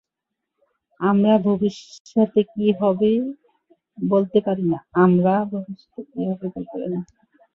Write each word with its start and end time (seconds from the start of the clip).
আমরা 0.99 1.33
ভবিষ্যতে 1.47 2.41
কি 2.51 2.67
হবে 2.81 3.11
বলতে 4.05 4.39
পারি 4.45 4.65
না। 4.67 4.79